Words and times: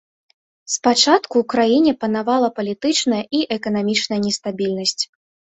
Спачатку 0.75 1.33
ў 1.41 1.47
краіне 1.53 1.91
панавала 2.05 2.49
палітычная 2.57 3.21
і 3.41 3.43
эканамічная 3.59 4.19
нестабільнасць. 4.27 4.99